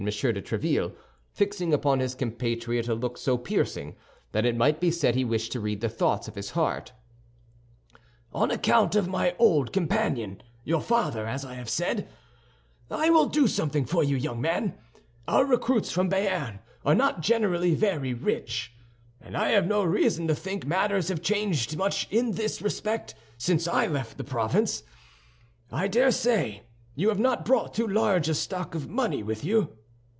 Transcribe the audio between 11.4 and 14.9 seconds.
I have said, I will do something for you, young man.